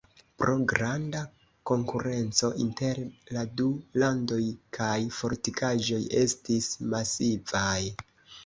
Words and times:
Pro 0.43 0.53
granda 0.69 1.19
konkurenco 1.71 2.49
inter 2.63 3.01
la 3.37 3.43
du 3.61 3.67
landoj 4.05 4.41
la 4.81 4.89
fortikaĵoj 5.19 6.01
estis 6.25 6.75
masivaj. 6.97 7.81